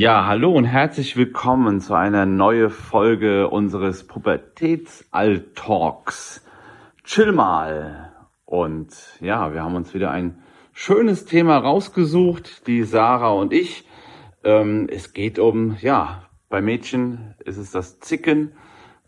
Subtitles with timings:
[0.00, 6.42] Ja, hallo und herzlich willkommen zu einer neuen Folge unseres Pubertätsall-Talks.
[7.04, 8.14] Chill mal.
[8.46, 10.38] Und ja, wir haben uns wieder ein
[10.72, 13.86] schönes Thema rausgesucht, die Sarah und ich.
[14.42, 18.52] Ähm, es geht um, ja, bei Mädchen ist es das Zicken,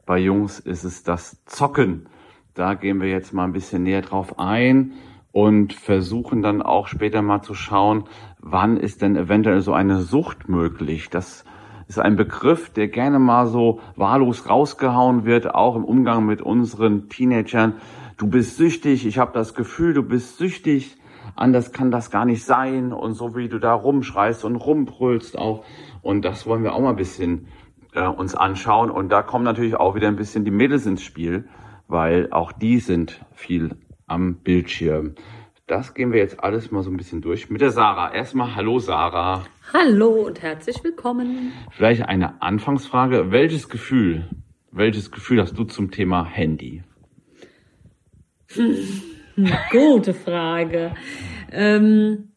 [0.04, 2.06] bei Jungs ist es das Zocken.
[2.52, 4.92] Da gehen wir jetzt mal ein bisschen näher drauf ein
[5.32, 8.04] und versuchen dann auch später mal zu schauen,
[8.42, 11.08] wann ist denn eventuell so eine Sucht möglich.
[11.08, 11.44] Das
[11.86, 17.08] ist ein Begriff, der gerne mal so wahllos rausgehauen wird, auch im Umgang mit unseren
[17.08, 17.74] Teenagern.
[18.18, 20.98] Du bist süchtig, ich habe das Gefühl, du bist süchtig,
[21.36, 25.64] anders kann das gar nicht sein und so wie du da rumschreist und rumbrüllst auch.
[26.02, 27.46] Und das wollen wir auch mal ein bisschen
[27.94, 28.90] äh, uns anschauen.
[28.90, 31.48] Und da kommen natürlich auch wieder ein bisschen die Mädels ins Spiel,
[31.88, 35.14] weil auch die sind viel am Bildschirm.
[35.68, 38.12] Das gehen wir jetzt alles mal so ein bisschen durch mit der Sarah.
[38.12, 39.46] Erstmal hallo Sarah.
[39.72, 41.52] Hallo und herzlich willkommen.
[41.70, 43.30] Vielleicht eine Anfangsfrage.
[43.30, 44.28] Welches Gefühl,
[44.72, 46.82] welches Gefühl hast du zum Thema Handy?
[49.70, 50.96] Gute Frage.
[51.52, 52.32] Ähm,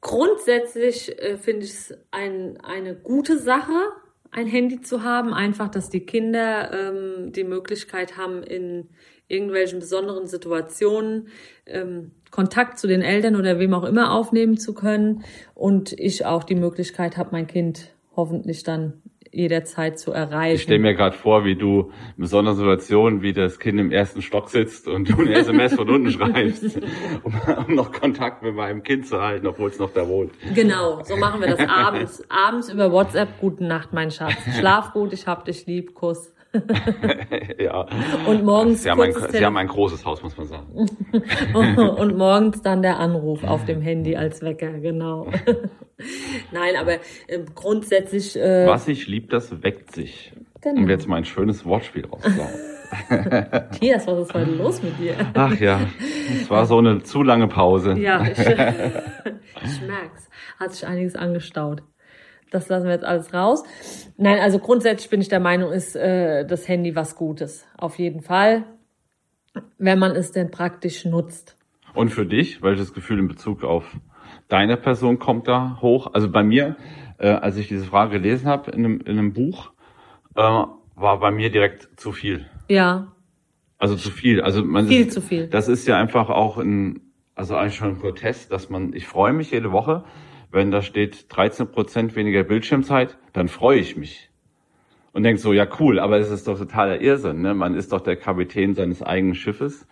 [0.00, 3.90] grundsätzlich äh, finde ich es ein, eine gute Sache,
[4.30, 5.34] ein Handy zu haben.
[5.34, 8.88] Einfach, dass die Kinder ähm, die Möglichkeit haben, in
[9.28, 11.28] irgendwelchen besonderen Situationen
[11.66, 15.22] ähm, Kontakt zu den Eltern oder wem auch immer aufnehmen zu können
[15.54, 18.94] und ich auch die Möglichkeit habe, mein Kind hoffentlich dann
[19.30, 20.56] jederzeit zu erreichen.
[20.56, 24.22] Ich stelle mir gerade vor, wie du in besonderen Situationen, wie das Kind im ersten
[24.22, 26.80] Stock sitzt und du eine SMS von unten schreibst,
[27.22, 27.34] um,
[27.66, 30.32] um, noch Kontakt mit meinem Kind zu halten, obwohl es noch da wohnt.
[30.54, 32.22] Genau, so machen wir das abends.
[32.28, 34.34] abends über WhatsApp, gute Nacht, mein Schatz.
[34.58, 36.32] Schlaf gut, ich hab dich lieb, Kuss.
[37.58, 37.86] ja.
[38.26, 38.82] Und morgens.
[38.82, 40.86] Sie haben, ein, Sie haben ein großes Haus, muss man sagen.
[41.98, 45.28] und morgens dann der Anruf auf dem Handy als Wecker, genau.
[46.52, 46.94] Nein, aber
[47.26, 48.36] äh, grundsätzlich.
[48.36, 50.32] Äh, Was sich liebt, das weckt sich.
[50.60, 50.82] Genau.
[50.82, 52.50] Um jetzt mal ein schönes Wortspiel rauszuhauen.
[53.08, 55.14] Matthias, was ist heute los mit dir?
[55.32, 55.80] Ach ja,
[56.30, 57.94] es war so eine zu lange Pause.
[57.98, 60.28] Ja, ich, ich merk's.
[60.60, 61.82] Hat sich einiges angestaut
[62.52, 63.64] das lassen wir jetzt alles raus.
[64.16, 67.66] Nein, also grundsätzlich bin ich der Meinung, ist äh, das Handy was Gutes.
[67.76, 68.64] Auf jeden Fall,
[69.78, 71.56] wenn man es denn praktisch nutzt.
[71.94, 73.84] Und für dich, welches Gefühl in Bezug auf
[74.48, 76.12] deine Person kommt da hoch?
[76.12, 76.76] Also bei mir,
[77.18, 79.72] äh, als ich diese Frage gelesen habe in einem, in einem Buch,
[80.34, 82.46] äh, war bei mir direkt zu viel.
[82.68, 83.12] Ja.
[83.78, 84.40] Also zu viel.
[84.40, 85.48] Also man viel ist, zu viel.
[85.48, 87.00] Das ist ja einfach auch ein,
[87.34, 90.04] also eigentlich schon ein Protest, dass man, ich freue mich jede Woche,
[90.52, 94.30] wenn da steht 13 Prozent weniger Bildschirmzeit, dann freue ich mich.
[95.12, 97.42] Und denke so, ja cool, aber es ist doch totaler Irrsinn.
[97.42, 97.54] Ne?
[97.54, 99.86] Man ist doch der Kapitän seines eigenen Schiffes.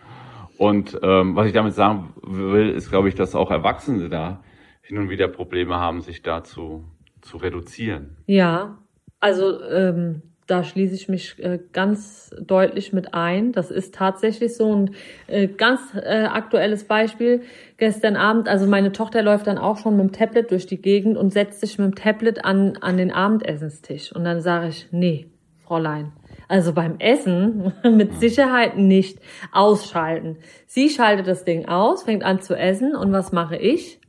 [0.57, 4.43] Und ähm, was ich damit sagen will, ist, glaube ich, dass auch Erwachsene da
[4.81, 6.85] hin und wieder Probleme haben, sich da zu,
[7.21, 8.17] zu reduzieren.
[8.27, 8.77] Ja,
[9.19, 13.53] also ähm, da schließe ich mich äh, ganz deutlich mit ein.
[13.53, 14.95] Das ist tatsächlich so ein
[15.27, 17.43] äh, ganz äh, aktuelles Beispiel.
[17.77, 21.17] Gestern Abend, also meine Tochter läuft dann auch schon mit dem Tablet durch die Gegend
[21.17, 24.13] und setzt sich mit dem Tablet an, an den Abendessenstisch.
[24.13, 25.27] Und dann sage ich, nee,
[25.65, 26.11] Fräulein,
[26.49, 29.19] also beim Essen mit Sicherheit nicht
[29.53, 30.35] ausschalten.
[30.67, 34.00] Sie schaltet das Ding aus, fängt an zu essen und was mache ich?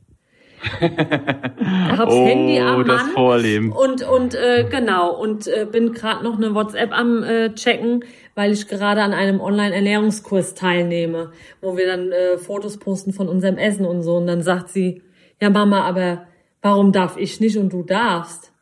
[1.97, 3.71] hab's oh, Handy am das Mann Vorleben.
[3.71, 8.03] und und äh, genau und äh, bin gerade noch eine WhatsApp am äh, checken,
[8.35, 11.31] weil ich gerade an einem Online Ernährungskurs teilnehme,
[11.61, 15.01] wo wir dann äh, Fotos posten von unserem Essen und so und dann sagt sie,
[15.41, 16.27] ja Mama, aber
[16.61, 18.53] warum darf ich nicht und du darfst?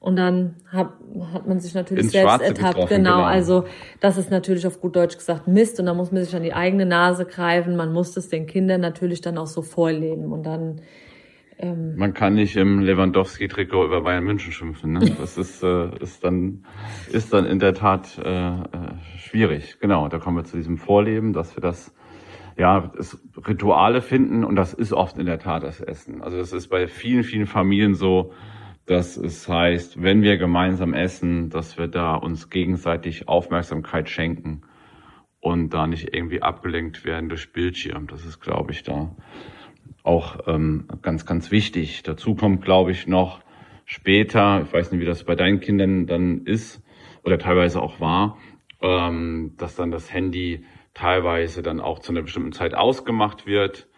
[0.00, 0.92] Und dann hat,
[1.32, 2.88] hat man sich natürlich Ins selbst Schwarze ertappt.
[2.88, 3.22] Genau, genau.
[3.24, 3.64] also
[3.98, 6.52] das ist natürlich auf gut Deutsch gesagt Mist und da muss man sich an die
[6.52, 7.76] eigene Nase greifen.
[7.76, 10.82] Man muss es den Kindern natürlich dann auch so vorleben und dann
[11.58, 14.92] ähm, Man kann nicht im Lewandowski-Trikot über Bayern München schimpfen.
[14.92, 15.14] Ne?
[15.18, 16.64] Das ist, äh, ist, dann,
[17.12, 18.62] ist dann in der Tat äh, äh,
[19.18, 19.78] schwierig.
[19.80, 21.94] Genau, da kommen wir zu diesem Vorleben, dass wir das
[22.56, 26.22] ja, es Rituale finden und das ist oft in der Tat das Essen.
[26.22, 28.32] Also das ist bei vielen, vielen Familien so,
[28.84, 34.62] dass es heißt, wenn wir gemeinsam essen, dass wir da uns gegenseitig Aufmerksamkeit schenken
[35.40, 38.08] und da nicht irgendwie abgelenkt werden durch Bildschirm.
[38.08, 39.14] Das ist, glaube ich, da
[40.08, 42.02] auch ähm, ganz, ganz wichtig.
[42.02, 43.40] Dazu kommt, glaube ich, noch
[43.84, 46.82] später, ich weiß nicht, wie das bei deinen Kindern dann ist
[47.24, 48.38] oder teilweise auch war,
[48.80, 50.64] ähm, dass dann das Handy
[50.94, 53.88] teilweise dann auch zu einer bestimmten Zeit ausgemacht wird.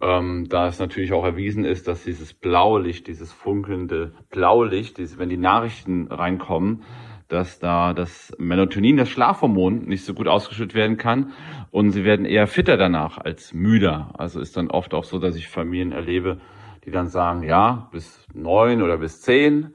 [0.00, 5.28] Ähm, da es natürlich auch erwiesen ist, dass dieses Blaulicht, dieses funkelnde Blaulicht, dieses, wenn
[5.28, 6.84] die Nachrichten reinkommen,
[7.32, 11.32] dass da das Melatonin, das Schlafhormon, nicht so gut ausgeschüttet werden kann
[11.70, 14.12] und sie werden eher fitter danach als müder.
[14.18, 16.40] Also ist dann oft auch so, dass ich Familien erlebe,
[16.84, 19.74] die dann sagen, ja, bis neun oder bis zehn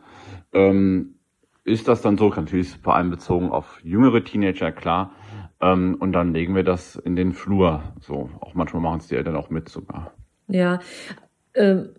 [0.54, 1.16] ähm,
[1.64, 5.12] ist das dann so, natürlich vor allem bezogen auf jüngere Teenager, klar.
[5.60, 7.84] Ähm, und dann legen wir das in den Flur.
[8.02, 10.14] So, auch manchmal machen es die Eltern auch mit sogar.
[10.48, 10.80] Ja,
[11.56, 11.90] ähm,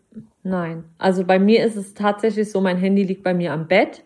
[0.45, 0.85] nein.
[0.99, 4.05] Also bei mir ist es tatsächlich so, mein Handy liegt bei mir am Bett.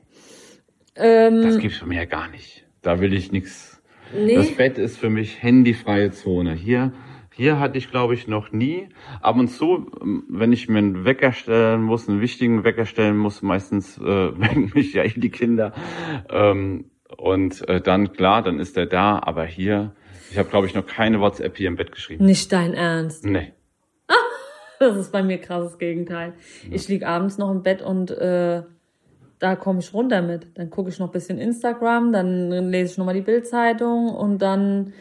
[1.00, 2.66] Ähm, das gibt's für mich ja gar nicht.
[2.82, 3.82] Da will ich nichts.
[4.14, 4.34] Nee.
[4.34, 6.54] Das Bett ist für mich handyfreie Zone.
[6.54, 6.92] Hier
[7.40, 8.90] hier hatte ich, glaube ich, noch nie.
[9.22, 13.16] Ab und zu, ähm, wenn ich mir einen Wecker stellen muss, einen wichtigen Wecker stellen
[13.16, 14.02] muss, meistens äh,
[14.38, 15.72] wecken mich ja die Kinder.
[16.28, 19.20] Ähm, und äh, dann, klar, dann ist er da.
[19.22, 19.94] Aber hier,
[20.30, 22.26] ich habe, glaube ich, noch keine WhatsApp hier im Bett geschrieben.
[22.26, 23.24] Nicht dein Ernst?
[23.24, 23.54] Nee.
[24.78, 26.34] das ist bei mir krasses Gegenteil.
[26.64, 26.74] Ja.
[26.76, 28.64] Ich lieg abends noch im Bett und äh,
[29.40, 30.46] da komme ich runter mit.
[30.54, 34.92] Dann gucke ich noch ein bisschen Instagram, dann lese ich nochmal die Bildzeitung und dann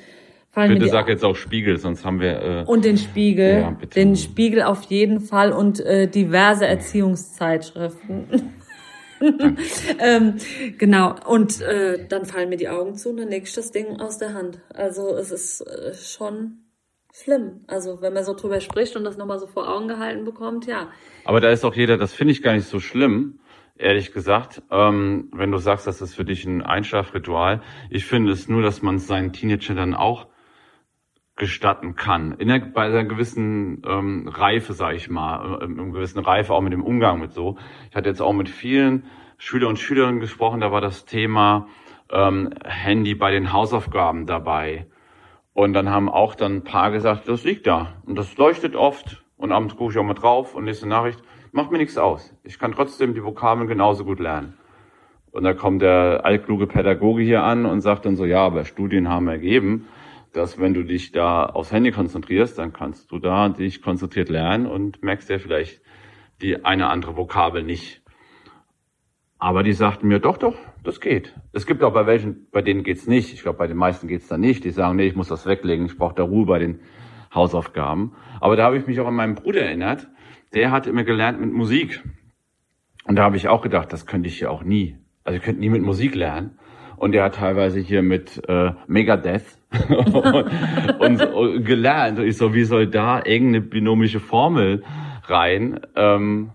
[0.49, 4.15] fallen bitte sag jetzt auch Spiegel, sonst haben wir äh, und den Spiegel, ja, den
[4.15, 8.53] Spiegel auf jeden Fall und äh, diverse Erziehungszeitschriften.
[9.99, 10.35] ähm,
[10.77, 13.99] genau und äh, dann fallen mir die Augen zu und dann leg ich das Ding
[13.99, 14.61] aus der Hand.
[14.73, 16.59] Also es ist äh, schon
[17.13, 17.65] schlimm.
[17.67, 20.87] Also wenn man so drüber spricht und das nochmal so vor Augen gehalten bekommt, ja.
[21.25, 23.39] Aber da ist auch jeder, das finde ich gar nicht so schlimm
[23.79, 27.61] ehrlich gesagt, ähm, wenn du sagst, das ist für dich ein Einschlafritual.
[27.89, 30.27] Ich finde es nur, dass man seinen Teenager dann auch
[31.37, 32.33] gestatten kann.
[32.33, 36.61] In der, bei einer gewissen ähm, Reife, sage ich mal, in einer gewissen Reife auch
[36.61, 37.57] mit dem Umgang mit so.
[37.89, 39.05] Ich hatte jetzt auch mit vielen
[39.37, 41.67] Schüler und Schülerinnen gesprochen, da war das Thema
[42.11, 44.87] ähm, Handy bei den Hausaufgaben dabei.
[45.53, 48.01] Und dann haben auch dann ein paar gesagt, das liegt da.
[48.05, 49.23] Und das leuchtet oft.
[49.37, 52.35] Und abends gucke ich auch mal drauf und nächste Nachricht, macht mir nichts aus.
[52.43, 54.53] Ich kann trotzdem die Vokabeln genauso gut lernen.
[55.31, 59.09] Und da kommt der altkluge Pädagoge hier an und sagt dann so, ja, aber Studien
[59.09, 59.87] haben ergeben,
[60.33, 64.65] dass wenn du dich da aufs Handy konzentrierst, dann kannst du da dich konzentriert lernen
[64.65, 65.81] und merkst ja vielleicht
[66.41, 68.01] die eine andere Vokabel nicht.
[69.37, 71.33] Aber die sagten mir, doch, doch, das geht.
[71.53, 73.33] Es gibt auch bei welchen, bei denen geht's nicht.
[73.33, 74.65] Ich glaube, bei den meisten geht's da nicht.
[74.65, 76.81] Die sagen, nee, ich muss das weglegen, ich brauche da Ruhe bei den
[77.33, 78.13] Hausaufgaben.
[78.39, 80.07] Aber da habe ich mich auch an meinen Bruder erinnert.
[80.53, 82.03] Der hat immer gelernt mit Musik.
[83.05, 84.97] Und da habe ich auch gedacht, das könnte ich ja auch nie.
[85.23, 86.57] Also ich könnte nie mit Musik lernen.
[86.97, 89.45] Und der hat teilweise hier mit äh, Megadeth
[89.89, 92.19] und, und so, gelernt.
[92.19, 94.83] Und ich so, wie soll da irgendeine binomische Formel
[95.23, 96.51] rein, ähm,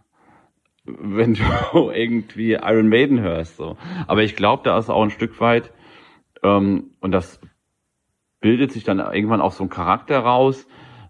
[0.84, 1.42] wenn du
[1.92, 3.56] irgendwie Iron Maiden hörst.
[3.56, 3.76] So.
[4.06, 5.72] Aber ich glaube, da ist auch ein Stück weit,
[6.44, 7.40] ähm, und das
[8.44, 10.66] bildet sich dann irgendwann auch so ein Charakter raus,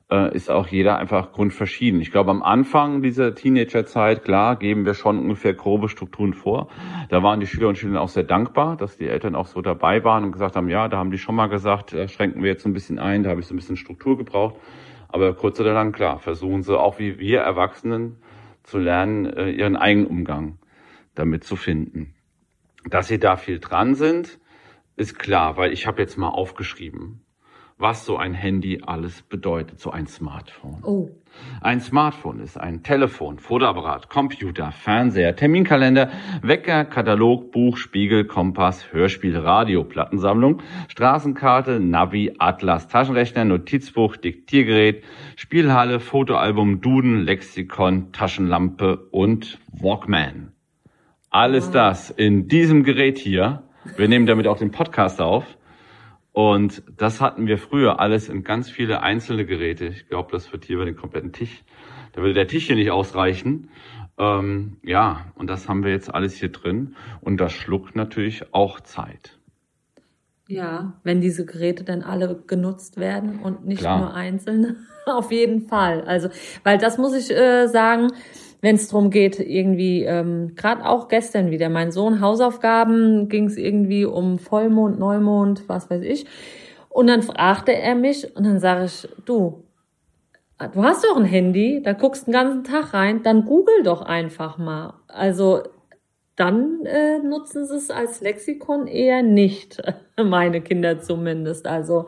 [0.09, 2.01] äh, ist auch jeder einfach grundverschieden.
[2.01, 6.69] Ich glaube, am Anfang dieser Teenagerzeit, klar, geben wir schon ungefähr grobe Strukturen vor.
[7.09, 10.05] Da waren die Schüler und Schülerinnen auch sehr dankbar, dass die Eltern auch so dabei
[10.05, 12.67] waren und gesagt haben, ja, da haben die schon mal gesagt, da schränken wir jetzt
[12.67, 14.55] ein bisschen ein, da habe ich so ein bisschen Struktur gebraucht.
[15.09, 18.19] Aber kurz oder lang, klar, versuchen sie auch wie wir Erwachsenen
[18.63, 20.61] zu lernen, äh, ihren eigenen Umgang
[21.17, 22.15] damit zu finden.
[22.89, 24.39] Dass sie da viel dran sind,
[24.97, 27.25] ist klar, weil ich habe jetzt mal aufgeschrieben,
[27.77, 30.85] was so ein Handy alles bedeutet, so ein Smartphone.
[30.85, 31.11] Oh.
[31.61, 36.11] Ein Smartphone ist ein Telefon, Fotoapparat, Computer, Fernseher, Terminkalender,
[36.43, 45.03] Wecker, Katalog, Buch, Spiegel, Kompass, Hörspiel, Radio, Plattensammlung, Straßenkarte, Navi, Atlas, Taschenrechner, Notizbuch, Diktiergerät,
[45.35, 50.53] Spielhalle, Fotoalbum, Duden, Lexikon, Taschenlampe und Walkman.
[51.31, 53.64] Alles das in diesem Gerät hier.
[53.97, 55.45] Wir nehmen damit auch den Podcast auf
[56.33, 59.87] und das hatten wir früher alles in ganz viele einzelne Geräte.
[59.87, 61.63] Ich glaube, das wird hier über den kompletten Tisch.
[62.13, 63.71] Da würde der Tisch hier nicht ausreichen.
[64.19, 66.97] Ähm, ja, und das haben wir jetzt alles hier drin.
[67.21, 69.39] Und das schluckt natürlich auch Zeit.
[70.49, 73.99] Ja, wenn diese Geräte dann alle genutzt werden und nicht Klar.
[74.01, 74.77] nur einzelne.
[75.07, 76.03] Auf jeden Fall.
[76.03, 76.31] Also,
[76.65, 78.11] weil das muss ich äh, sagen,
[78.65, 83.59] wenn es darum geht, irgendwie, ähm, gerade auch gestern wieder, mein Sohn, Hausaufgaben, ging es
[83.59, 86.25] irgendwie um Vollmond, Neumond, was weiß ich.
[86.89, 89.65] Und dann fragte er mich und dann sage ich, du,
[90.59, 94.57] du hast doch ein Handy, da guckst den ganzen Tag rein, dann google doch einfach
[94.57, 94.95] mal.
[95.09, 95.61] Also
[96.35, 99.83] dann äh, nutzen sie es als Lexikon eher nicht,
[100.17, 101.67] meine Kinder zumindest.
[101.67, 102.07] Also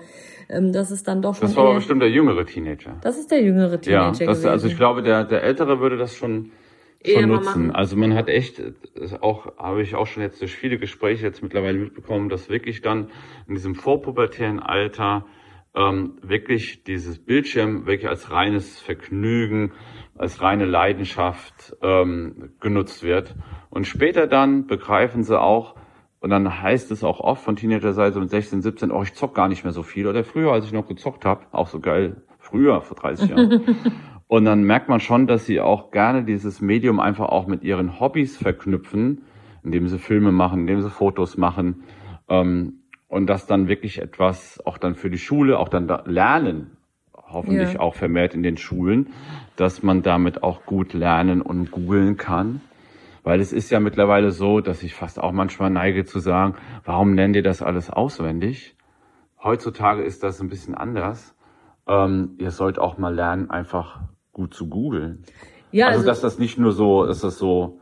[0.48, 1.42] ähm, das ist dann doch schon.
[1.42, 2.96] Das war aber bestimmt der jüngere Teenager.
[3.02, 4.20] Das ist der jüngere Teenager.
[4.20, 6.52] Ja, das, also ich glaube, der, der Ältere würde das schon,
[7.04, 7.70] schon nutzen.
[7.70, 8.62] Also man hat echt,
[9.20, 13.10] auch habe ich auch schon jetzt durch viele Gespräche jetzt mittlerweile mitbekommen, dass wirklich dann
[13.48, 15.26] in diesem vorpubertären Alter
[15.74, 19.72] ähm, wirklich dieses Bildschirm wirklich als reines Vergnügen,
[20.16, 23.34] als reine Leidenschaft ähm, genutzt wird.
[23.68, 25.74] Und später dann begreifen sie auch,
[26.20, 29.48] und dann heißt es auch oft von Teenagerseite mit 16, 17, oh, ich zock gar
[29.48, 30.06] nicht mehr so viel.
[30.06, 33.76] Oder früher, als ich noch gezockt habe, auch so geil, früher, vor 30 Jahren.
[34.26, 38.00] und dann merkt man schon, dass sie auch gerne dieses Medium einfach auch mit ihren
[38.00, 39.22] Hobbys verknüpfen,
[39.62, 41.82] indem sie Filme machen, indem sie Fotos machen.
[42.28, 46.76] Ähm, und das dann wirklich etwas auch dann für die Schule, auch dann da lernen,
[47.14, 47.80] hoffentlich ja.
[47.80, 49.08] auch vermehrt in den Schulen,
[49.56, 52.60] dass man damit auch gut lernen und googeln kann.
[53.26, 56.54] Weil es ist ja mittlerweile so, dass ich fast auch manchmal neige zu sagen,
[56.84, 58.76] warum nennt ihr das alles auswendig?
[59.42, 61.34] Heutzutage ist das ein bisschen anders.
[61.88, 63.98] Ähm, ihr sollt auch mal lernen, einfach
[64.30, 65.24] gut zu googeln.
[65.72, 67.80] Ja, also, also dass das nicht nur so, dass das so,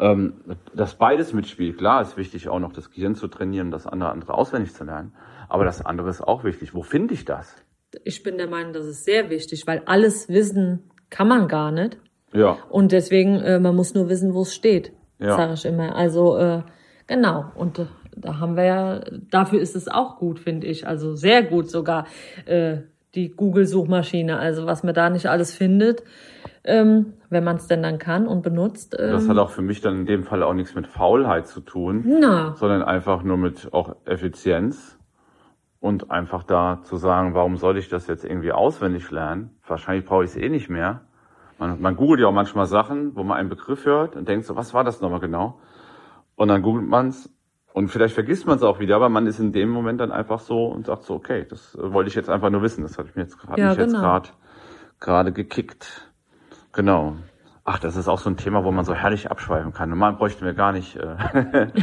[0.00, 0.42] ähm,
[0.74, 1.78] dass beides mitspielt.
[1.78, 5.14] Klar, ist wichtig auch noch das Gehirn zu trainieren, das andere andere auswendig zu lernen.
[5.48, 6.74] Aber das andere ist auch wichtig.
[6.74, 7.54] Wo finde ich das?
[8.02, 11.98] Ich bin der Meinung, das ist sehr wichtig, weil alles wissen kann man gar nicht.
[12.36, 12.58] Ja.
[12.68, 15.36] Und deswegen, äh, man muss nur wissen, wo es steht, ja.
[15.36, 15.96] sage ich immer.
[15.96, 16.62] Also äh,
[17.06, 17.46] genau.
[17.54, 19.00] Und äh, da haben wir ja,
[19.30, 20.86] dafür ist es auch gut, finde ich.
[20.86, 22.06] Also sehr gut sogar.
[22.46, 22.78] Äh,
[23.14, 26.04] die Google-Suchmaschine, also was man da nicht alles findet,
[26.64, 28.94] ähm, wenn man es denn dann kann und benutzt.
[28.98, 31.60] Ähm, das hat auch für mich dann in dem Fall auch nichts mit Faulheit zu
[31.60, 32.54] tun, na.
[32.56, 34.98] sondern einfach nur mit auch Effizienz
[35.80, 39.50] und einfach da zu sagen, warum soll ich das jetzt irgendwie auswendig lernen?
[39.66, 41.02] Wahrscheinlich brauche ich es eh nicht mehr.
[41.58, 44.56] Man, man googelt ja auch manchmal Sachen, wo man einen Begriff hört und denkt so,
[44.56, 45.60] was war das nochmal genau?
[46.34, 47.32] Und dann googelt man es
[47.76, 50.40] und vielleicht vergisst man es auch wieder, aber man ist in dem Moment dann einfach
[50.40, 52.82] so und sagt so, okay, das äh, wollte ich jetzt einfach nur wissen.
[52.82, 53.92] Das hat mich jetzt, hat ja, mich genau.
[53.92, 54.28] jetzt gerade
[54.98, 56.10] gerade gekickt.
[56.72, 57.16] Genau.
[57.64, 59.90] Ach, das ist auch so ein Thema, wo man so herrlich abschweifen kann.
[59.90, 60.96] Normal bräuchten wir gar nicht.
[60.96, 61.16] Äh,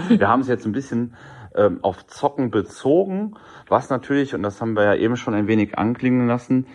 [0.18, 1.13] wir haben es jetzt ein bisschen
[1.56, 3.36] ähm, auf Zocken bezogen,
[3.68, 6.68] was natürlich, und das haben wir ja eben schon ein wenig anklingen lassen,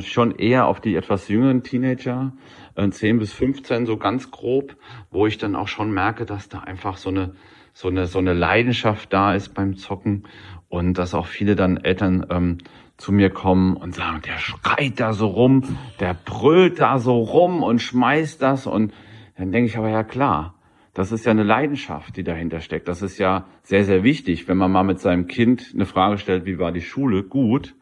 [0.00, 2.32] schon eher auf die etwas jüngeren Teenager,
[2.74, 4.76] äh, 10 bis 15 so ganz grob,
[5.10, 7.34] wo ich dann auch schon merke, dass da einfach so eine
[7.74, 10.24] so eine, so eine Leidenschaft da ist beim Zocken
[10.68, 12.58] und dass auch viele dann Eltern ähm,
[12.96, 17.62] zu mir kommen und sagen, der schreit da so rum, der brüllt da so rum
[17.62, 18.92] und schmeißt das und
[19.36, 20.54] dann denke ich aber ja klar,
[20.94, 22.86] das ist ja eine Leidenschaft, die dahinter steckt.
[22.86, 24.46] Das ist ja sehr, sehr wichtig.
[24.46, 27.22] Wenn man mal mit seinem Kind eine Frage stellt, wie war die Schule?
[27.22, 27.74] Gut.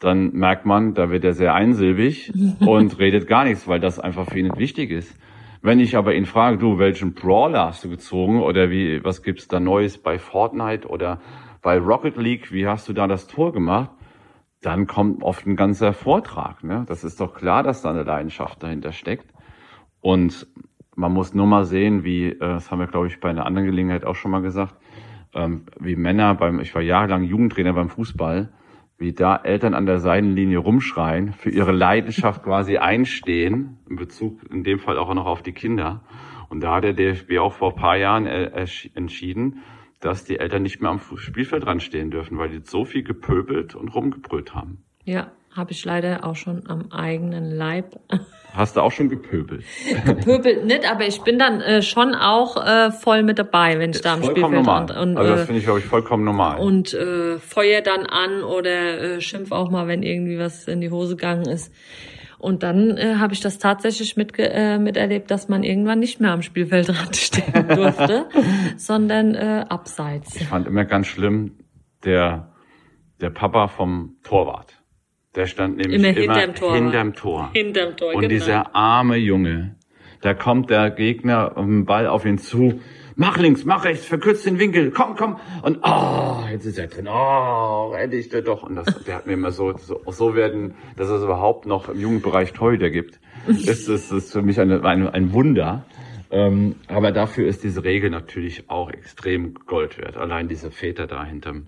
[0.00, 4.26] Dann merkt man, da wird er sehr einsilbig und redet gar nichts, weil das einfach
[4.26, 5.16] für ihn nicht wichtig ist.
[5.62, 9.46] Wenn ich aber ihn frage, du, welchen Brawler hast du gezogen oder wie, was gibt's
[9.46, 11.20] da Neues bei Fortnite oder
[11.60, 13.90] bei Rocket League, wie hast du da das Tor gemacht?
[14.62, 16.64] Dann kommt oft ein ganzer Vortrag.
[16.64, 16.84] Ne?
[16.88, 19.26] Das ist doch klar, dass da eine Leidenschaft dahinter steckt.
[20.00, 20.46] Und
[20.96, 23.66] man muss nur mal sehen, wie, äh, das haben wir, glaube ich, bei einer anderen
[23.66, 24.76] Gelegenheit auch schon mal gesagt,
[25.34, 28.50] ähm, wie Männer beim, ich war jahrelang Jugendtrainer beim Fußball,
[29.00, 34.62] wie da Eltern an der Seitenlinie rumschreien, für ihre Leidenschaft quasi einstehen, in Bezug in
[34.62, 36.04] dem Fall auch noch auf die Kinder.
[36.50, 39.62] Und da hat der DFB auch vor ein paar Jahren äh, entschieden,
[40.00, 43.74] dass die Eltern nicht mehr am Spielfeld dran stehen dürfen, weil die so viel gepöbelt
[43.74, 44.84] und rumgebrüllt haben.
[45.04, 47.98] Ja, habe ich leider auch schon am eigenen Leib.
[48.52, 49.64] Hast du auch schon gepöbelt?
[50.04, 54.00] Gepöbelt nicht, aber ich bin dann äh, schon auch äh, voll mit dabei, wenn ich
[54.00, 54.90] da am Spielfeld normal.
[54.90, 56.58] und, und Also das äh, finde ich, glaube ich, vollkommen normal.
[56.58, 60.90] Und äh, feuer dann an oder äh, schimpf auch mal, wenn irgendwie was in die
[60.90, 61.72] Hose gegangen ist.
[62.40, 66.32] Und dann äh, habe ich das tatsächlich mit, äh, miterlebt, dass man irgendwann nicht mehr
[66.32, 68.26] am Spielfeldrand stehen durfte,
[68.76, 70.36] sondern äh, abseits.
[70.36, 71.58] Ich fand immer ganz schlimm,
[72.02, 72.52] der,
[73.20, 74.79] der Papa vom Torwart.
[75.36, 76.74] Der stand nämlich immer, immer hinterm, Tor.
[76.74, 77.50] hinterm Tor.
[77.52, 78.28] Hinterm Tor, Und genau.
[78.28, 79.76] dieser arme Junge,
[80.22, 82.80] da kommt der Gegner um den Ball auf ihn zu.
[83.14, 85.38] Mach links, mach rechts, verkürzt den Winkel, komm, komm.
[85.62, 87.06] Und oh, jetzt ist er drin.
[87.08, 88.62] Oh, endlich der doch.
[88.64, 92.00] Und das, der hat mir immer so, so, so werden, dass es überhaupt noch im
[92.00, 93.20] Jugendbereich Torhüter gibt.
[93.46, 95.84] Das, das ist für mich eine, eine, ein Wunder.
[96.30, 100.16] Ähm, aber dafür ist diese Regel natürlich auch extrem Gold wert.
[100.16, 101.66] Allein diese Väter da hinterm,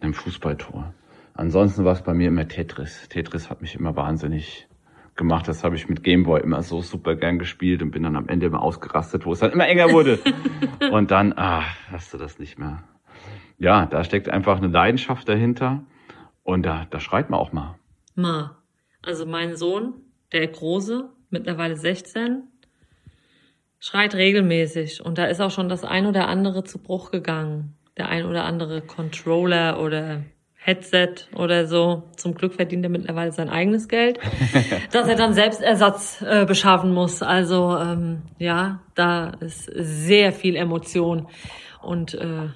[0.00, 0.94] hinterm Fußballtor.
[1.40, 3.08] Ansonsten war es bei mir immer Tetris.
[3.08, 4.68] Tetris hat mich immer wahnsinnig
[5.16, 5.48] gemacht.
[5.48, 8.44] Das habe ich mit Gameboy immer so super gern gespielt und bin dann am Ende
[8.44, 10.18] immer ausgerastet, wo es dann immer enger wurde.
[10.92, 12.84] und dann, ah, hast du das nicht mehr.
[13.56, 15.82] Ja, da steckt einfach eine Leidenschaft dahinter
[16.42, 17.78] und da, da schreit man auch mal.
[18.14, 18.58] Ma.
[19.00, 19.94] Also mein Sohn,
[20.32, 22.42] der Große, mittlerweile 16,
[23.78, 27.78] schreit regelmäßig und da ist auch schon das ein oder andere zu Bruch gegangen.
[27.96, 30.22] Der ein oder andere Controller oder
[30.70, 32.04] Headset oder so.
[32.16, 34.18] Zum Glück verdient er mittlerweile sein eigenes Geld,
[34.92, 37.22] dass er dann selbst Ersatz äh, beschaffen muss.
[37.22, 41.26] Also ähm, ja, da ist sehr viel Emotion
[41.82, 42.48] und äh,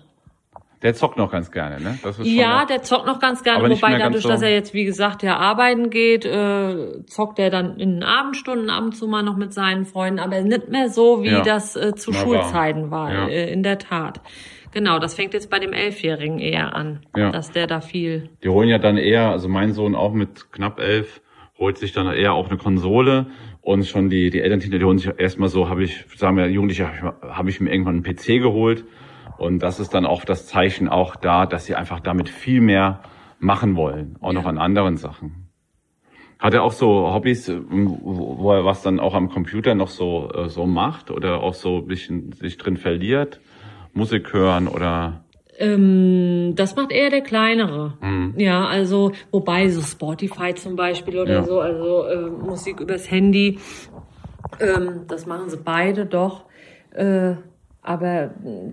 [0.85, 1.99] der zockt noch ganz gerne, ne?
[2.25, 5.38] ja, der zockt noch ganz gerne, wobei dadurch, so dass er jetzt, wie gesagt, ja
[5.38, 9.54] arbeiten geht, äh, zockt er dann in den Abendstunden ab und zu mal noch mit
[9.54, 11.40] seinen Freunden, aber nicht mehr so, wie ja.
[11.40, 13.28] das äh, zu Na, Schulzeiten war, ja.
[13.28, 14.21] äh, in der Tat.
[14.75, 17.31] Genau, das fängt jetzt bei dem Elfjährigen eher an, ja.
[17.31, 18.28] dass der da viel.
[18.43, 21.23] Die holen ja dann eher, also mein Sohn auch mit knapp elf,
[21.57, 23.26] holt sich dann eher auch eine Konsole
[23.62, 26.88] Und schon die, die Elternteile, die holen sich erstmal so, habe ich, sagen wir Jugendliche,
[26.88, 28.85] habe ich, hab ich mir irgendwann einen PC geholt.
[29.38, 33.00] Und das ist dann auch das Zeichen auch da, dass sie einfach damit viel mehr
[33.38, 34.40] machen wollen, auch ja.
[34.40, 35.50] noch an anderen Sachen.
[36.40, 40.49] Hat er auch so Hobbys, wo er was dann auch am Computer noch so, äh,
[40.49, 43.40] so macht oder auch so ein bisschen sich drin verliert?
[43.94, 45.24] Musik hören oder?
[45.58, 47.94] Ähm, das macht eher der kleinere.
[48.00, 48.34] Mhm.
[48.36, 51.44] Ja, also wobei so Spotify zum Beispiel oder ja.
[51.44, 53.58] so, also äh, Musik übers Handy,
[54.60, 56.44] ähm, das machen sie beide doch.
[56.92, 57.34] Äh,
[57.82, 58.30] aber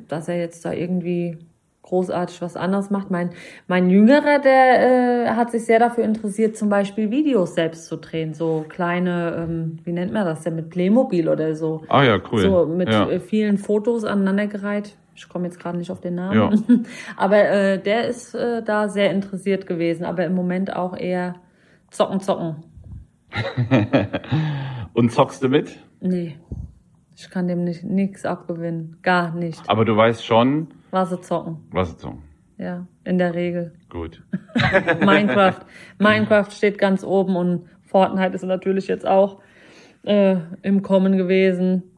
[0.08, 1.38] dass er jetzt da irgendwie
[1.84, 3.12] großartig was anderes macht.
[3.12, 3.32] Mein,
[3.68, 8.34] mein Jüngerer, der äh, hat sich sehr dafür interessiert, zum Beispiel Videos selbst zu drehen.
[8.34, 11.82] So kleine, ähm, wie nennt man das denn, mit Playmobil oder so.
[11.90, 12.42] Ah ja, cool.
[12.42, 13.10] So mit ja.
[13.10, 14.96] Äh, vielen Fotos aneinandergereiht.
[15.16, 16.64] Ich komme jetzt gerade nicht auf den Namen.
[16.68, 16.78] Ja.
[17.18, 21.36] aber äh, der ist äh, da sehr interessiert gewesen, aber im Moment auch eher
[21.90, 22.64] zocken, zocken.
[24.94, 25.78] Und zockst du mit?
[26.00, 26.38] Nee.
[27.16, 28.98] Ich kann dem nicht nichts abgewinnen.
[29.04, 29.62] Gar nicht.
[29.70, 30.70] Aber du weißt schon.
[30.90, 31.58] Wasser zocken.
[31.72, 32.24] Wasser zocken.
[32.58, 33.74] Ja, in der Regel.
[33.90, 34.24] Gut.
[35.00, 35.60] Minecraft.
[36.00, 39.40] Minecraft steht ganz oben und Fortnite ist natürlich jetzt auch
[40.04, 41.91] äh, im Kommen gewesen.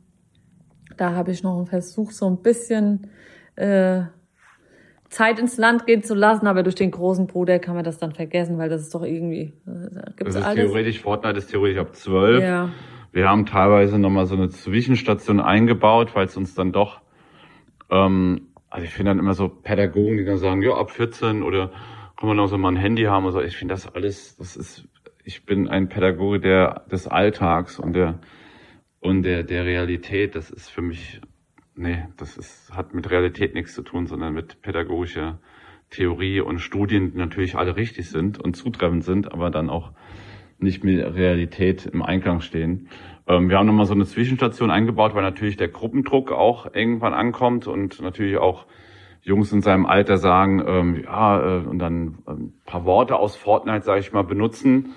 [0.97, 3.07] Da habe ich noch einen Versuch, so ein bisschen
[3.55, 4.03] äh,
[5.09, 8.13] Zeit ins Land gehen zu lassen, aber durch den großen Bruder kann man das dann
[8.13, 9.53] vergessen, weil das ist doch irgendwie.
[9.67, 10.65] Äh, gibt's das ist alles.
[10.65, 12.43] theoretisch, Fortnite ist theoretisch ab zwölf.
[12.43, 12.69] Ja.
[13.11, 17.01] Wir haben teilweise nochmal so eine Zwischenstation eingebaut, weil es uns dann doch,
[17.91, 21.69] ähm, also ich finde dann immer so Pädagogen, die dann sagen, ja, ab 14 oder
[22.17, 23.41] kann man noch so mal ein Handy haben oder so.
[23.41, 24.87] Ich finde das alles, das ist,
[25.23, 28.19] ich bin ein Pädagoge der, des Alltags und der,
[29.03, 30.35] und der, der Realität.
[30.35, 31.21] Das ist für mich,
[31.75, 35.39] nee, das ist, hat mit Realität nichts zu tun, sondern mit pädagogischer
[35.89, 39.91] Theorie und Studien, die natürlich alle richtig sind und zutreffend sind, aber dann auch
[40.57, 42.87] nicht mit Realität im Einklang stehen.
[43.27, 47.67] Ähm, wir haben nochmal so eine Zwischenstation eingebaut, weil natürlich der Gruppendruck auch irgendwann ankommt
[47.67, 48.65] und natürlich auch
[49.21, 53.35] Jungs in seinem Alter sagen, ähm, ja, äh, und dann ein ähm, paar Worte aus
[53.35, 54.93] Fortnite, sage ich mal, benutzen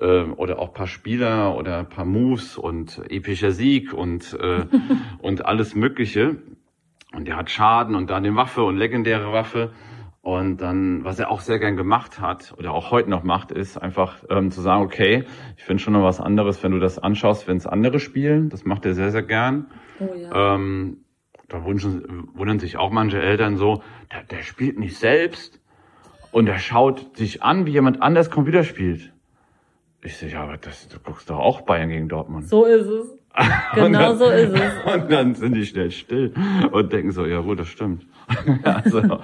[0.00, 4.66] äh, oder auch paar Spieler oder paar Moves und epischer Sieg und äh,
[5.22, 6.36] und alles Mögliche.
[7.14, 9.72] Und der hat Schaden und dann eine Waffe und legendäre Waffe.
[10.20, 13.78] Und dann, was er auch sehr gern gemacht hat oder auch heute noch macht, ist
[13.78, 15.24] einfach ähm, zu sagen, okay,
[15.56, 18.50] ich finde schon noch was anderes, wenn du das anschaust, wenn es andere spielen.
[18.50, 19.70] Das macht er sehr, sehr gern.
[20.00, 20.54] Oh, ja.
[20.54, 21.04] ähm,
[21.48, 23.82] da wünschen, wundern sich auch manche Eltern so,
[24.12, 25.62] der, der spielt nicht selbst
[26.30, 29.14] und er schaut sich an, wie jemand anders Computer spielt.
[30.02, 32.48] Ich sage, ja, aber das, du guckst doch auch Bayern gegen Dortmund.
[32.48, 33.18] So ist es.
[33.74, 34.94] Genau dann, so ist es.
[34.94, 36.32] Und dann sind die schnell still
[36.72, 38.04] und denken so, ja gut, das stimmt.
[38.64, 39.20] also,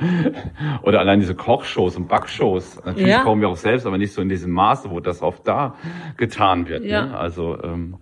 [0.82, 2.76] oder allein diese Kochshows und Backshows.
[2.84, 3.22] Natürlich ja.
[3.22, 5.74] kochen wir auch selbst, aber nicht so in diesem Maße, wo das oft da
[6.16, 6.84] getan wird.
[6.84, 7.06] Ja.
[7.06, 7.16] Ne?
[7.16, 7.96] Also ähm,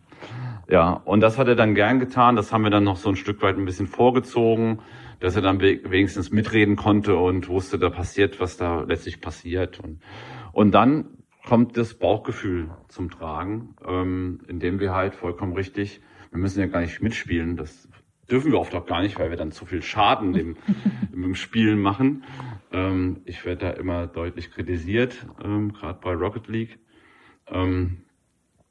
[0.68, 2.36] ja, und das hat er dann gern getan.
[2.36, 4.80] Das haben wir dann noch so ein Stück weit ein bisschen vorgezogen,
[5.20, 9.80] dass er dann wenigstens mitreden konnte und wusste, da passiert, was da letztlich passiert.
[9.80, 10.00] Und,
[10.52, 16.00] und dann kommt das Bauchgefühl zum Tragen, ähm, indem wir halt vollkommen richtig,
[16.30, 17.88] wir müssen ja gar nicht mitspielen, das
[18.30, 20.56] dürfen wir oft auch gar nicht, weil wir dann zu viel Schaden dem,
[21.12, 22.24] dem Spielen machen.
[22.72, 26.78] Ähm, ich werde da immer deutlich kritisiert, ähm, gerade bei Rocket League.
[27.48, 27.98] Ähm,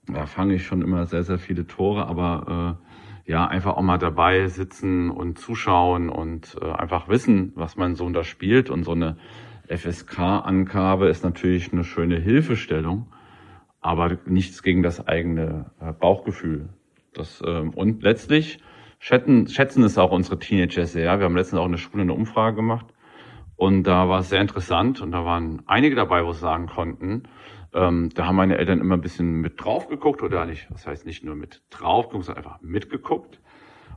[0.07, 2.79] da fange ich schon immer sehr, sehr viele Tore, aber
[3.27, 7.95] äh, ja, einfach auch mal dabei sitzen und zuschauen und äh, einfach wissen, was mein
[7.95, 8.69] Sohn da spielt.
[8.69, 9.17] Und so eine
[9.77, 13.07] FSK-Angabe ist natürlich eine schöne Hilfestellung,
[13.79, 16.69] aber nichts gegen das eigene äh, Bauchgefühl.
[17.13, 18.59] Das, ähm, und letztlich
[18.99, 21.19] schätzen, schätzen es auch unsere Teenager sehr.
[21.19, 22.85] Wir haben letztens auch in der Schule eine Umfrage gemacht
[23.55, 27.23] und da war es sehr interessant und da waren einige dabei, wo sie sagen konnten,
[27.73, 31.05] ähm, da haben meine Eltern immer ein bisschen mit drauf geguckt oder nicht, das heißt
[31.05, 33.39] nicht nur mit drauf geguckt, sondern einfach mitgeguckt.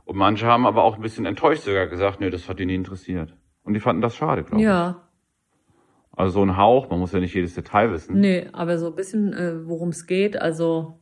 [0.05, 2.75] Und manche haben aber auch ein bisschen enttäuscht sogar gesagt, nee, das hat die nie
[2.75, 3.35] interessiert.
[3.63, 4.67] Und die fanden das schade, glaube ich.
[4.67, 5.04] Ja.
[6.15, 8.19] Also so ein Hauch, man muss ja nicht jedes Detail wissen.
[8.19, 10.99] Nee, aber so ein bisschen, äh, worum es geht, also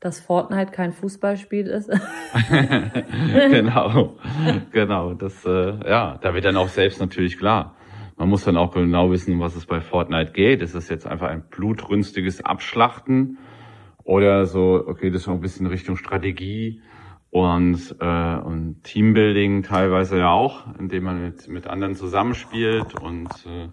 [0.00, 1.90] dass Fortnite kein Fußballspiel ist.
[3.50, 4.16] genau,
[4.70, 5.14] genau.
[5.14, 7.76] Das, äh, ja, da wird dann auch selbst natürlich klar.
[8.16, 10.60] Man muss dann auch genau wissen, was es bei Fortnite geht.
[10.60, 13.38] Ist das jetzt einfach ein blutrünstiges Abschlachten
[14.02, 14.84] oder so?
[14.86, 16.82] Okay, das ist auch ein bisschen Richtung Strategie
[17.30, 23.68] und äh, und Teambuilding teilweise ja auch, indem man mit mit anderen zusammenspielt und äh,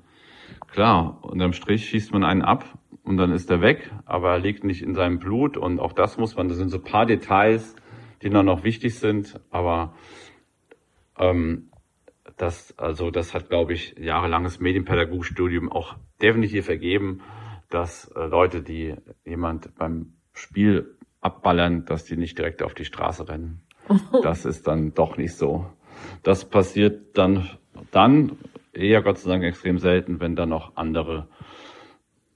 [0.67, 4.63] klar unterm Strich schießt man einen ab und dann ist er weg, aber er liegt
[4.63, 7.75] nicht in seinem Blut und auch das muss man, das sind so paar Details,
[8.21, 9.93] die noch, noch wichtig sind, aber
[11.17, 11.69] ähm,
[12.38, 17.21] das, also das hat, glaube ich, jahrelanges Medienpädagogikstudium auch definitiv ergeben,
[17.69, 23.27] dass äh, Leute, die jemand beim Spiel abballern, dass die nicht direkt auf die Straße
[23.27, 23.62] rennen.
[24.23, 25.67] Das ist dann doch nicht so.
[26.23, 27.49] Das passiert dann,
[27.91, 28.38] dann
[28.76, 31.28] eher Gott sei Dank extrem selten, wenn dann noch andere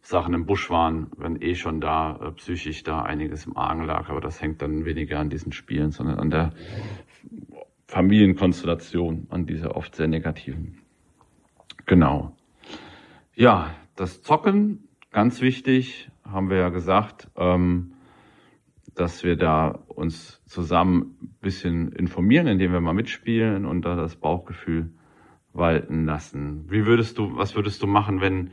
[0.02, 4.10] Sachen im Busch waren, wenn eh schon da äh, psychisch da einiges im Argen lag.
[4.10, 6.54] Aber das hängt dann weniger an diesen Spielen, sondern an der
[7.88, 10.80] Familienkonstellation, an dieser oft sehr negativen.
[11.86, 12.36] Genau.
[13.36, 17.93] Ja, das Zocken, ganz wichtig, haben wir ja gesagt, ähm,
[18.95, 24.15] dass wir da uns zusammen ein bisschen informieren, indem wir mal mitspielen und da das
[24.15, 24.91] Bauchgefühl
[25.53, 26.65] walten lassen.
[26.69, 28.51] Wie würdest du, was würdest du machen, wenn,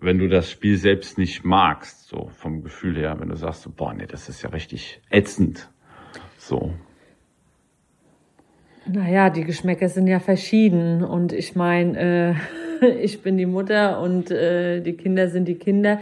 [0.00, 3.70] wenn du das Spiel selbst nicht magst, so vom Gefühl her, wenn du sagst, so,
[3.70, 5.70] boah, nee, das ist ja richtig ätzend.
[6.36, 6.74] So.
[8.86, 12.34] Naja, die Geschmäcker sind ja verschieden und ich meine, äh,
[13.00, 16.00] ich bin die Mutter und äh, die Kinder sind die Kinder.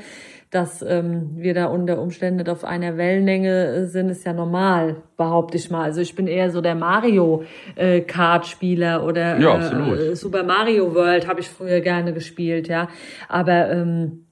[0.53, 5.71] Dass ähm, wir da unter Umständen auf einer Wellenlänge sind, ist ja normal, behaupte ich
[5.71, 5.83] mal.
[5.83, 7.43] Also ich bin eher so der Mario
[7.75, 12.89] äh, Kart Spieler oder ja, äh, Super Mario World habe ich früher gerne gespielt, ja.
[13.29, 14.27] Aber ähm,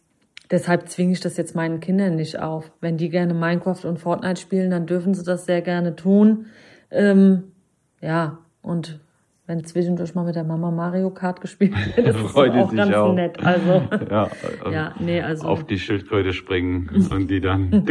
[0.51, 2.71] Deshalb zwinge ich das jetzt meinen Kindern nicht auf.
[2.81, 6.47] Wenn die gerne Minecraft und Fortnite spielen, dann dürfen sie das sehr gerne tun.
[6.91, 7.53] Ähm,
[8.01, 9.01] ja, und
[9.47, 13.15] wenn zwischendurch mal mit der Mama Mario Kart gespielt wird, das ist auch ganz auch.
[13.15, 13.45] nett.
[13.45, 14.31] Also, ja,
[14.71, 15.47] ja, nee, also.
[15.47, 17.87] Auf die Schildkröte springen und die dann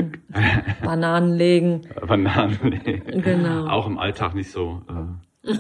[0.84, 1.82] Bananen legen.
[2.08, 3.22] Bananen legen.
[3.22, 3.68] Genau.
[3.68, 4.82] Auch im Alltag nicht so.
[5.46, 5.54] Äh,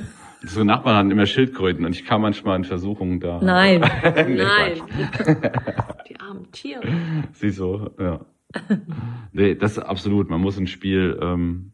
[0.45, 3.39] so Nachbarn hatten immer Schildkröten und ich kam manchmal in Versuchungen da.
[3.41, 4.81] Nein, nee, nein.
[6.09, 6.81] die armen Tiere.
[7.31, 8.25] Sie so, ja.
[9.31, 10.29] Nee, das ist absolut.
[10.29, 11.71] Man muss ein Spiel ähm,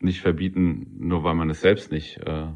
[0.00, 2.48] nicht verbieten, nur weil man es selbst nicht äh,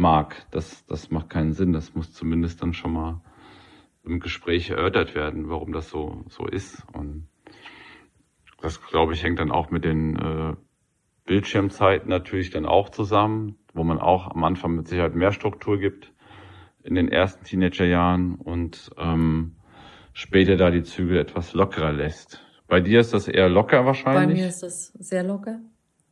[0.00, 0.44] mag.
[0.50, 1.72] Das, das macht keinen Sinn.
[1.72, 3.20] Das muss zumindest dann schon mal
[4.02, 6.84] im Gespräch erörtert werden, warum das so, so ist.
[6.92, 7.28] Und
[8.60, 10.56] das, glaube ich, hängt dann auch mit den äh,
[11.26, 16.12] Bildschirmzeiten natürlich dann auch zusammen, wo man auch am Anfang mit Sicherheit mehr Struktur gibt
[16.82, 19.56] in den ersten Teenagerjahren und ähm,
[20.12, 22.42] später da die Zügel etwas lockerer lässt.
[22.66, 24.38] Bei dir ist das eher locker wahrscheinlich?
[24.38, 25.60] Bei mir ist das sehr locker.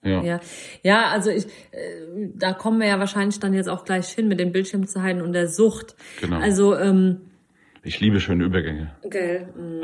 [0.03, 0.23] Ja.
[0.23, 0.41] ja,
[0.83, 4.39] ja, also ich, äh, da kommen wir ja wahrscheinlich dann jetzt auch gleich hin mit
[4.39, 5.97] den Bildschirmzeiten und der Sucht.
[6.21, 6.39] Genau.
[6.39, 7.23] Also ähm,
[7.83, 8.93] ich liebe schöne Übergänge.
[9.03, 9.49] Gell.
[9.57, 9.81] Mm.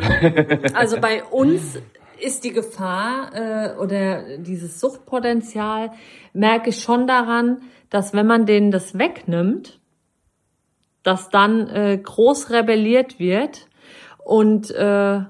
[0.75, 1.79] Also bei uns
[2.21, 5.91] ist die Gefahr äh, oder dieses Suchtpotenzial
[6.33, 9.81] merke ich schon daran, dass wenn man denen das wegnimmt,
[11.03, 13.69] dass dann äh, groß rebelliert wird
[14.19, 15.21] und äh,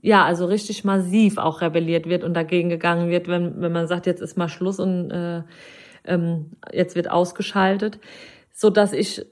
[0.00, 4.06] ja, also richtig massiv auch rebelliert wird und dagegen gegangen wird, wenn, wenn man sagt,
[4.06, 5.42] jetzt ist mal Schluss und äh,
[6.04, 7.98] ähm, jetzt wird ausgeschaltet,
[8.52, 9.26] so dass ich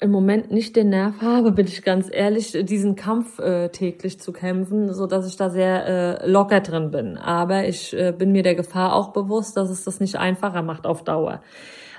[0.00, 4.32] im Moment nicht den Nerv habe, bin ich ganz ehrlich, diesen Kampf äh, täglich zu
[4.32, 7.16] kämpfen, so dass ich da sehr äh, locker drin bin.
[7.16, 10.86] Aber ich äh, bin mir der Gefahr auch bewusst, dass es das nicht einfacher macht
[10.86, 11.40] auf Dauer.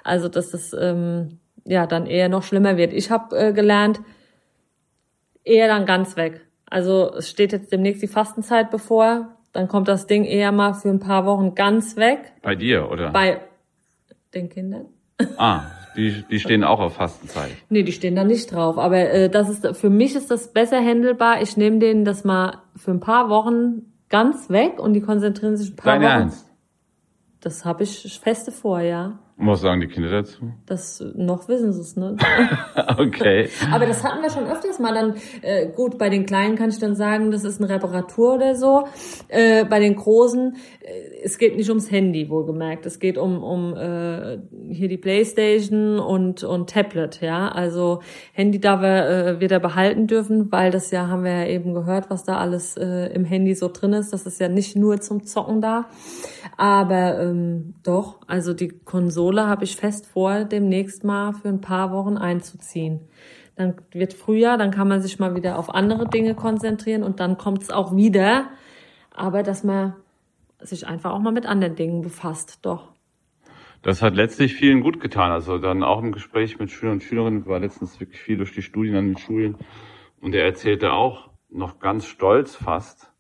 [0.04, 2.94] Also dass es ähm, ja dann eher noch schlimmer wird.
[2.94, 4.02] Ich habe äh, gelernt,
[5.44, 6.42] eher dann ganz weg.
[6.70, 9.30] Also es steht jetzt demnächst die Fastenzeit bevor.
[9.52, 12.34] Dann kommt das Ding eher mal für ein paar Wochen ganz weg.
[12.42, 13.12] Bei dir, oder?
[13.12, 13.42] Bei
[14.34, 14.88] den Kindern.
[15.38, 15.64] Ah,
[15.96, 17.52] die, die stehen auch auf Fastenzeit.
[17.70, 18.78] Nee, die stehen da nicht drauf.
[18.78, 21.42] Aber äh, das ist für mich ist das besser handelbar.
[21.42, 25.72] Ich nehme denen das mal für ein paar Wochen ganz weg und die konzentrieren sich
[25.72, 26.12] ein paar Dein Wochen.
[26.12, 26.52] Ernst?
[27.40, 29.20] Das habe ich feste vor, ja.
[29.38, 30.54] Und was sagen die Kinder dazu?
[30.66, 32.16] Das noch wissen sie es, ne?
[32.98, 33.50] okay.
[33.70, 34.94] Aber das hatten wir schon öfters mal.
[34.94, 38.56] Dann äh, gut, bei den Kleinen kann ich dann sagen, das ist eine Reparatur oder
[38.56, 38.88] so.
[39.28, 42.86] Äh, bei den Großen, äh, es geht nicht ums Handy, wohlgemerkt.
[42.86, 44.38] Es geht um um äh,
[44.72, 47.50] hier die PlayStation und und Tablet, ja.
[47.50, 51.48] Also Handy darf er äh, wird er behalten dürfen, weil das ja haben wir ja
[51.48, 54.14] eben gehört, was da alles äh, im Handy so drin ist.
[54.14, 55.90] Das ist ja nicht nur zum Zocken da,
[56.56, 58.22] aber ähm, doch.
[58.28, 63.00] Also die Konsole Konsole habe ich fest vor, demnächst mal für ein paar Wochen einzuziehen.
[63.56, 67.36] Dann wird Frühjahr, dann kann man sich mal wieder auf andere Dinge konzentrieren und dann
[67.36, 68.52] kommt es auch wieder.
[69.10, 69.96] Aber dass man
[70.60, 72.92] sich einfach auch mal mit anderen Dingen befasst, doch.
[73.82, 75.32] Das hat letztlich vielen gut getan.
[75.32, 78.62] Also dann auch im Gespräch mit Schülern und Schülerinnen war letztens wirklich viel durch die
[78.62, 79.56] Studien an den Schulen.
[80.22, 83.12] Und er erzählte auch noch ganz stolz fast,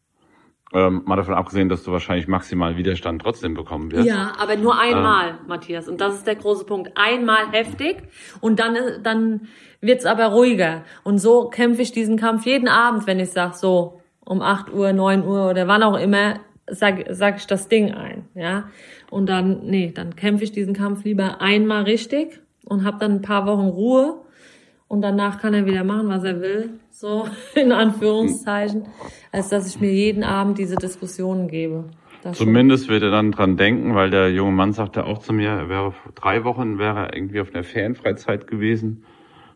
[0.73, 4.07] ähm, mal davon abgesehen, dass du wahrscheinlich maximal Widerstand trotzdem bekommen wirst.
[4.07, 5.87] Ja, aber nur einmal, ähm, Matthias.
[5.87, 6.91] Und das ist der große Punkt.
[6.95, 7.97] Einmal heftig
[8.41, 9.47] und dann, dann
[9.81, 10.83] wird's aber ruhiger.
[11.03, 14.91] Und so kämpfe ich diesen Kampf jeden Abend, wenn ich sag so um 8 Uhr,
[14.91, 18.27] 9 Uhr oder wann auch immer, sag, sag ich das Ding ein.
[18.33, 18.69] Ja.
[19.11, 23.21] Und dann, nee, dann kämpfe ich diesen Kampf lieber einmal richtig und habe dann ein
[23.21, 24.24] paar Wochen Ruhe
[24.87, 28.87] und danach kann er wieder machen, was er will, so in Anführungszeichen,
[29.31, 31.85] als dass ich mir jeden Abend diese Diskussionen gebe.
[32.33, 35.69] Zumindest wird er dann dran denken, weil der junge Mann sagte auch zu mir, er
[35.69, 39.05] wäre vor drei Wochen wäre er irgendwie auf einer Ferienfreizeit gewesen,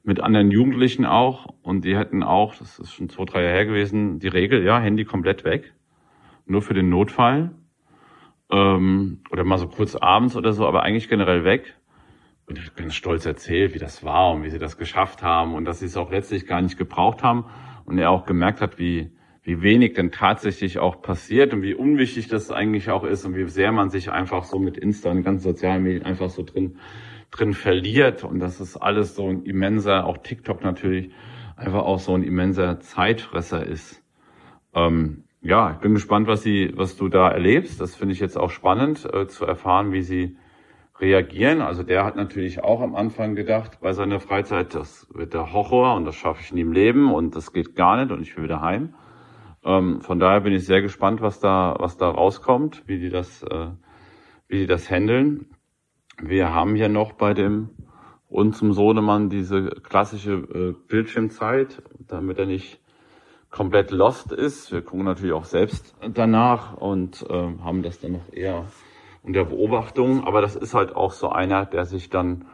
[0.03, 1.47] mit anderen Jugendlichen auch.
[1.63, 4.79] Und die hätten auch, das ist schon zwei, drei Jahre her gewesen, die Regel, ja,
[4.79, 5.73] Handy komplett weg.
[6.45, 7.51] Nur für den Notfall.
[8.51, 11.75] Ähm, oder mal so kurz abends oder so, aber eigentlich generell weg.
[12.49, 15.65] Und ich bin stolz erzählt, wie das war und wie sie das geschafft haben und
[15.65, 17.45] dass sie es auch letztlich gar nicht gebraucht haben.
[17.85, 19.11] Und er auch gemerkt hat, wie,
[19.43, 23.47] wie wenig denn tatsächlich auch passiert und wie unwichtig das eigentlich auch ist und wie
[23.47, 26.77] sehr man sich einfach so mit Insta und ganzen sozialen Medien einfach so drin,
[27.29, 31.11] drin verliert und das ist alles so ein immenser, auch TikTok natürlich,
[31.55, 34.03] einfach auch so ein immenser Zeitfresser ist.
[34.73, 37.79] Ähm, ja, ich bin gespannt, was sie, was du da erlebst.
[37.79, 40.37] Das finde ich jetzt auch spannend äh, zu erfahren, wie sie
[40.99, 41.61] reagieren.
[41.61, 45.95] Also der hat natürlich auch am Anfang gedacht, bei seiner Freizeit, das wird der Horror
[45.95, 48.43] und das schaffe ich nie im Leben und das geht gar nicht und ich will
[48.43, 48.95] wieder heim.
[49.63, 53.43] Ähm, von daher bin ich sehr gespannt, was da, was da rauskommt, wie die das,
[53.43, 53.67] äh,
[54.47, 55.47] wie die das handeln.
[56.21, 57.69] Wir haben ja noch bei dem
[58.27, 62.79] und zum Sohnemann diese klassische äh, Bildschirmzeit, damit er nicht
[63.49, 64.71] komplett lost ist.
[64.71, 68.65] Wir gucken natürlich auch selbst danach und äh, haben das dann noch eher
[69.23, 70.25] unter Beobachtung.
[70.25, 72.45] Aber das ist halt auch so einer, der sich dann,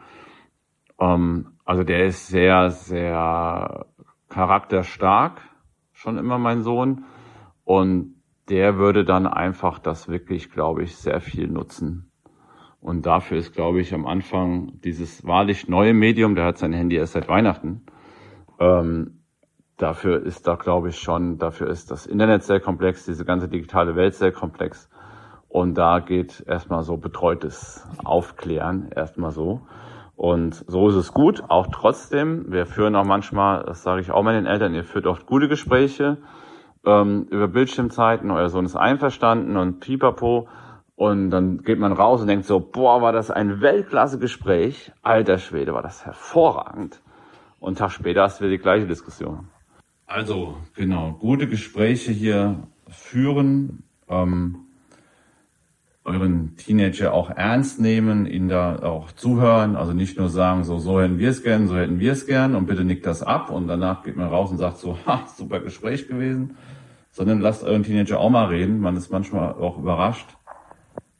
[0.98, 3.86] ähm, also der ist sehr, sehr
[4.28, 5.40] charakterstark
[5.92, 7.04] schon immer mein Sohn.
[7.64, 8.14] Und
[8.48, 12.10] der würde dann einfach das wirklich, glaube ich, sehr viel nutzen.
[12.80, 16.94] Und dafür ist, glaube ich, am Anfang dieses wahrlich neue Medium, der hat sein Handy
[16.96, 17.82] erst seit Weihnachten,
[18.60, 19.22] ähm,
[19.76, 23.96] dafür ist da, glaube ich, schon, dafür ist das Internet sehr komplex, diese ganze digitale
[23.96, 24.88] Welt sehr komplex.
[25.48, 29.62] Und da geht erstmal so betreutes Aufklären, erstmal so.
[30.16, 32.50] Und so ist es gut, auch trotzdem.
[32.50, 36.18] Wir führen auch manchmal, das sage ich auch meinen Eltern, ihr führt oft gute Gespräche
[36.86, 40.48] ähm, über Bildschirmzeiten, euer Sohn ist einverstanden und pipapo.
[40.94, 44.92] Und dann geht man raus und denkt so, boah, war das ein Weltklasse-Gespräch.
[45.02, 47.02] Alter Schwede, war das hervorragend.
[47.60, 49.48] Und einen Tag später hast du wieder die gleiche Diskussion.
[50.06, 53.82] Also, genau, gute Gespräche hier führen.
[54.08, 54.65] Ähm,
[56.06, 61.00] euren Teenager auch ernst nehmen, ihn da auch zuhören, also nicht nur sagen, so, so
[61.00, 63.66] hätten wir es gern, so hätten wir es gern und bitte nickt das ab und
[63.66, 66.56] danach geht man raus und sagt so, ha, super Gespräch gewesen,
[67.10, 68.78] sondern lasst euren Teenager auch mal reden.
[68.78, 70.28] Man ist manchmal auch überrascht,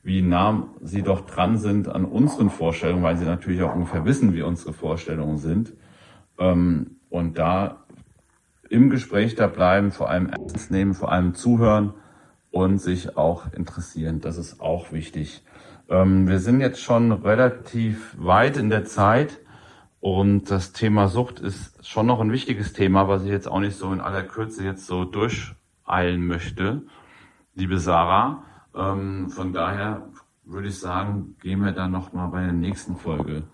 [0.04, 4.34] wie nah sie doch dran sind an unseren Vorstellungen, weil sie natürlich auch ungefähr wissen,
[4.34, 5.72] wie unsere Vorstellungen sind.
[6.38, 7.84] Ähm, und da
[8.68, 11.94] im Gespräch da bleiben, vor allem ernst nehmen, vor allem zuhören,
[12.50, 14.20] und sich auch interessieren.
[14.20, 15.42] Das ist auch wichtig.
[15.88, 19.40] Ähm, wir sind jetzt schon relativ weit in der Zeit
[20.00, 23.76] und das Thema Sucht ist schon noch ein wichtiges Thema, was ich jetzt auch nicht
[23.76, 26.82] so in aller Kürze jetzt so durcheilen möchte,
[27.54, 28.44] liebe Sarah.
[28.74, 30.08] Ähm, von daher
[30.44, 33.44] würde ich sagen, gehen wir dann nochmal bei der nächsten Folge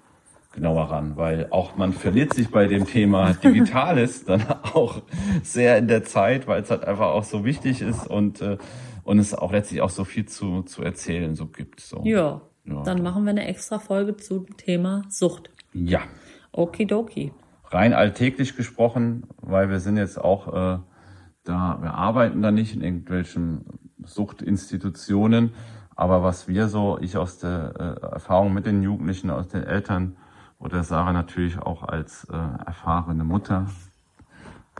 [0.53, 5.03] genauer ran, weil auch man verliert sich bei dem Thema Digitales dann auch
[5.43, 8.59] sehr in der Zeit, weil es halt einfach auch so wichtig ist und äh,
[9.05, 11.81] und es auch letztlich auch so viel zu, zu erzählen so gibt.
[11.81, 12.03] So.
[12.05, 12.83] Ja, ja.
[12.85, 15.51] dann machen wir eine extra Folge zum Thema Sucht.
[15.73, 16.03] Ja.
[16.53, 17.33] Okidoki.
[17.65, 20.79] Rein alltäglich gesprochen, weil wir sind jetzt auch äh,
[21.45, 23.65] da, wir arbeiten da nicht in irgendwelchen
[24.05, 25.55] Suchtinstitutionen,
[25.97, 30.17] aber was wir so, ich aus der äh, Erfahrung mit den Jugendlichen, aus den Eltern
[30.63, 33.67] oder Sarah natürlich auch als äh, erfahrene Mutter,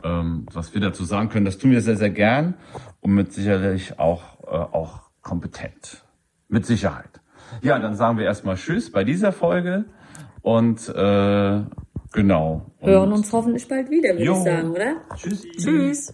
[0.03, 2.55] ähm, was wir dazu sagen können, das tun wir sehr, sehr gern
[3.01, 6.03] und mit sicherlich auch, äh, auch kompetent.
[6.47, 7.21] Mit Sicherheit.
[7.61, 9.85] Ja, dann sagen wir erstmal Tschüss bei dieser Folge
[10.41, 11.61] und äh,
[12.11, 12.65] genau.
[12.79, 14.95] Hören uns hoffentlich bald wieder, würde ich sagen, oder?
[15.15, 15.43] Tschüss.
[15.57, 16.13] Tschüss.